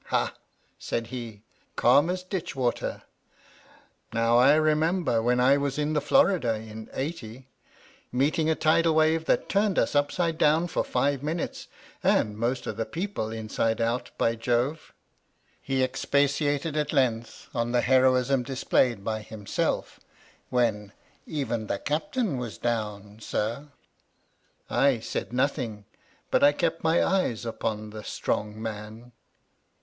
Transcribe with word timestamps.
"Hahl" 0.07 0.31
said 0.79 1.05
he, 1.13 1.43
"calm 1.75 2.09
as 2.09 2.23
ditch 2.23 2.55
water! 2.55 3.03
Now 4.11 4.35
I 4.39 4.55
remember 4.55 5.21
when 5.21 5.39
I 5.39 5.57
was 5.57 5.77
in 5.77 5.93
the 5.93 6.01
Florida 6.01 6.55
in 6.55 6.89
'80, 6.91 7.47
meeting 8.11 8.49
a 8.49 8.55
tidal 8.55 8.95
wave 8.95 9.25
that 9.25 9.47
turned 9.47 9.77
us 9.77 9.93
upside 9.93 10.39
down 10.39 10.65
for 10.69 10.83
five 10.83 11.21
minutes, 11.21 11.67
and 12.01 12.35
most 12.35 12.65
of 12.65 12.77
the 12.77 12.85
people 12.87 13.29
inside 13.31 13.79
out, 13.79 14.09
by 14.17 14.33
Jove 14.33 14.91
1" 15.59 15.59
He 15.61 15.83
expatiated 15.83 16.75
at 16.75 16.91
length 16.91 17.47
on 17.53 17.71
the 17.71 17.81
heroism 17.81 18.41
displayed 18.41 19.03
by 19.03 19.21
himself 19.21 19.99
when 20.49 20.93
"even 21.27 21.67
the 21.67 21.77
Captain 21.77 22.39
was 22.39 22.57
down, 22.57 23.19
sirl" 23.19 23.71
I 24.67 24.99
said 24.99 25.31
nothing, 25.31 25.85
but 26.31 26.43
I 26.43 26.53
kept 26.53 26.83
my 26.83 27.03
eyes 27.05 27.45
upon 27.45 27.91
the 27.91 28.03
strong 28.03 28.59
man. 28.59 29.11